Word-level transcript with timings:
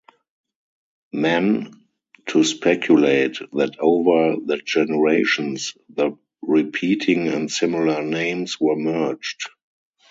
Mann 1.13 1.75
to 2.29 2.43
speculate 2.43 3.37
that 3.53 3.75
over 3.77 4.35
the 4.43 4.57
generations 4.57 5.77
the 5.89 6.17
repeating 6.41 7.27
and 7.27 7.51
similar 7.51 8.01
names 8.01 8.59
were 8.59 8.75
merged. 8.77 9.47